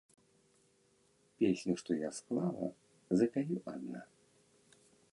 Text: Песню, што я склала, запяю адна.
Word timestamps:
Песню, 1.43 1.73
што 1.83 1.91
я 1.99 2.09
склала, 2.21 2.67
запяю 3.23 3.57
адна. 3.77 4.01